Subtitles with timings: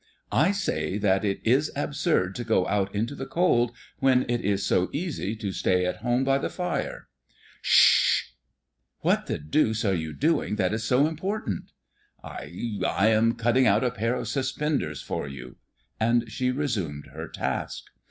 [0.31, 4.65] "I say that it is absurd to go out into the cold when it is
[4.65, 7.07] so easy to stay at home by the fire."
[7.61, 8.37] "Sh h h!"
[9.01, 11.65] "What the deuce are you doing that is so important?"
[12.23, 15.57] "I I am cutting out a pair of suspenders for you;"
[15.99, 17.83] and she resumed her task.